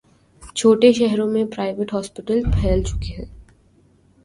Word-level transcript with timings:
چھوٹے 0.55 0.91
شہروں 0.93 1.27
میں 1.27 1.43
پرائیویٹ 1.45 1.93
ہسپتال 1.93 2.41
پھیل 2.51 2.83
چکے 2.83 3.13
ہیں۔ 3.17 3.25